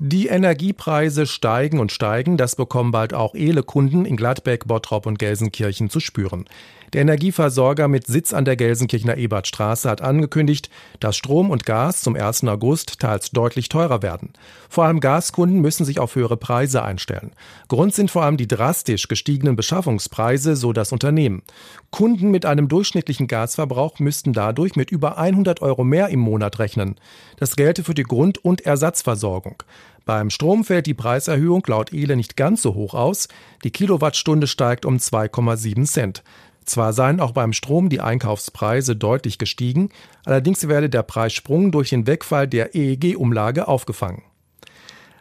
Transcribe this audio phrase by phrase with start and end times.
[0.00, 5.88] Die Energiepreise steigen und steigen, das bekommen bald auch Ehle-Kunden in Gladbeck, Bottrop und Gelsenkirchen
[5.88, 6.46] zu spüren.
[6.94, 10.70] Der Energieversorger mit Sitz an der Gelsenkirchener Ebertstraße hat angekündigt,
[11.00, 12.44] dass Strom und Gas zum 1.
[12.44, 14.32] August teils deutlich teurer werden.
[14.68, 17.32] Vor allem Gaskunden müssen sich auf höhere Preise einstellen.
[17.66, 21.42] Grund sind vor allem die drastisch gestiegenen Beschaffungspreise, so das Unternehmen.
[21.90, 26.94] Kunden mit einem durchschnittlichen Gasverbrauch müssten dadurch mit über 100 Euro mehr im Monat rechnen.
[27.38, 29.64] Das gelte für die Grund- und Ersatzversorgung.
[30.04, 33.28] Beim Strom fällt die Preiserhöhung laut Ehle nicht ganz so hoch aus.
[33.64, 36.22] Die Kilowattstunde steigt um 2,7 Cent.
[36.66, 39.90] Zwar seien auch beim Strom die Einkaufspreise deutlich gestiegen,
[40.24, 44.22] allerdings werde der Preissprung durch den Wegfall der EEG-Umlage aufgefangen.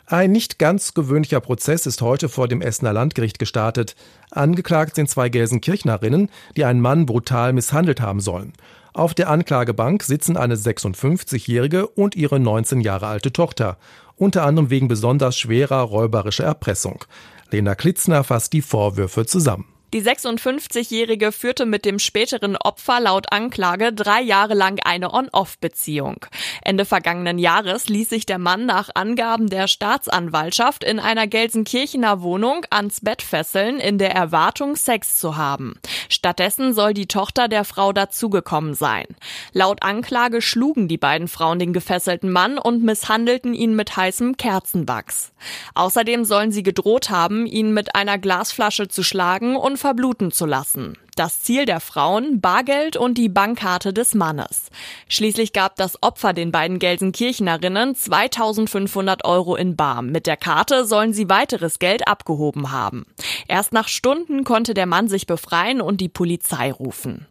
[0.05, 3.95] Ein nicht ganz gewöhnlicher Prozess ist heute vor dem Essener Landgericht gestartet.
[4.31, 8.53] Angeklagt sind zwei Gelsenkirchnerinnen, die einen Mann brutal misshandelt haben sollen.
[8.93, 13.77] Auf der Anklagebank sitzen eine 56-jährige und ihre 19 Jahre alte Tochter,
[14.15, 17.05] unter anderem wegen besonders schwerer räuberischer Erpressung.
[17.51, 19.72] Lena Klitzner fasst die Vorwürfe zusammen.
[19.93, 26.25] Die 56-Jährige führte mit dem späteren Opfer laut Anklage drei Jahre lang eine On-Off-Beziehung.
[26.63, 32.65] Ende vergangenen Jahres ließ sich der Mann nach Angaben der Staatsanwaltschaft in einer Gelsenkirchener Wohnung
[32.71, 35.75] ans Bett fesseln, in der Erwartung, Sex zu haben.
[36.09, 39.05] Stattdessen soll die Tochter der Frau dazugekommen sein.
[39.51, 45.33] Laut Anklage schlugen die beiden Frauen den gefesselten Mann und misshandelten ihn mit heißem Kerzenwachs.
[45.75, 50.97] Außerdem sollen sie gedroht haben, ihn mit einer Glasflasche zu schlagen und verbluten zu lassen.
[51.17, 54.69] Das Ziel der Frauen, Bargeld und die Bankkarte des Mannes.
[55.09, 60.01] Schließlich gab das Opfer den beiden Gelsenkirchenerinnen 2500 Euro in Bar.
[60.01, 63.05] Mit der Karte sollen sie weiteres Geld abgehoben haben.
[63.49, 67.27] Erst nach Stunden konnte der Mann sich befreien und die Polizei rufen.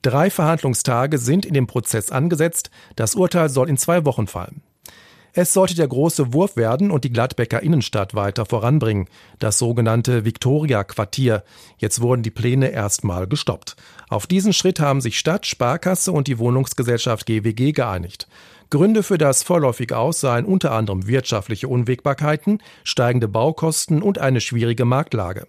[0.00, 2.70] Drei Verhandlungstage sind in dem Prozess angesetzt.
[2.96, 4.62] Das Urteil soll in zwei Wochen fallen.
[5.34, 11.42] Es sollte der große Wurf werden und die Gladbecker Innenstadt weiter voranbringen, das sogenannte Victoria-Quartier.
[11.78, 13.76] Jetzt wurden die Pläne erstmal gestoppt.
[14.10, 18.28] Auf diesen Schritt haben sich Stadt, Sparkasse und die Wohnungsgesellschaft GWG geeinigt.
[18.72, 24.86] Gründe für das vorläufige Aus seien unter anderem wirtschaftliche Unwägbarkeiten, steigende Baukosten und eine schwierige
[24.86, 25.46] Marktlage.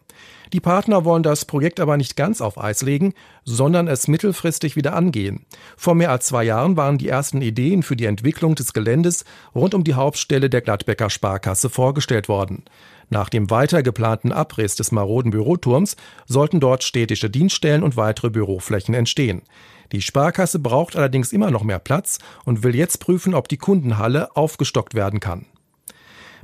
[0.52, 3.14] Die Partner wollen das Projekt aber nicht ganz auf Eis legen,
[3.46, 5.46] sondern es mittelfristig wieder angehen.
[5.78, 9.24] Vor mehr als zwei Jahren waren die ersten Ideen für die Entwicklung des Geländes
[9.56, 12.66] rund um die Hauptstelle der Gladbecker Sparkasse vorgestellt worden.
[13.10, 15.96] Nach dem weiter geplanten Abriss des maroden Büroturms
[16.26, 19.44] sollten dort städtische Dienststellen und weitere Büroflächen entstehen.
[19.94, 24.36] Die Sparkasse braucht allerdings immer noch mehr Platz und will jetzt prüfen, ob die Kundenhalle
[24.36, 25.46] aufgestockt werden kann.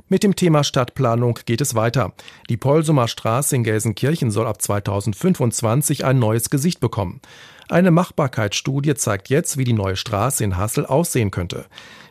[0.08, 2.12] Mit dem Thema Stadtplanung geht es weiter.
[2.48, 7.20] Die Polsumer Straße in Gelsenkirchen soll ab 2025 ein neues Gesicht bekommen.
[7.68, 11.66] Eine Machbarkeitsstudie zeigt jetzt, wie die neue Straße in Hassel aussehen könnte.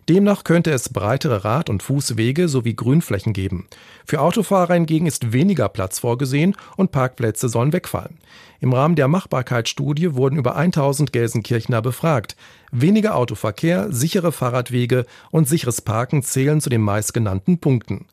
[0.10, 3.68] Demnach könnte es breitere Rad- und Fußwege sowie Grünflächen geben.
[4.08, 8.18] Für Autofahrer hingegen ist weniger Platz vorgesehen und Parkplätze sollen wegfallen.
[8.60, 12.36] Im Rahmen der Machbarkeitsstudie wurden über 1000 Gelsenkirchner befragt.
[12.72, 18.08] Weniger Autoverkehr, sichere Fahrradwege und sicheres Parken zählen zu den meistgenannten Punkten.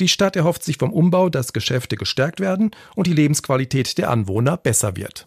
[0.00, 4.56] Die Stadt erhofft sich vom Umbau, dass Geschäfte gestärkt werden und die Lebensqualität der Anwohner
[4.56, 5.26] besser wird.